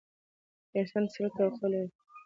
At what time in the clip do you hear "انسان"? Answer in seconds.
0.79-1.03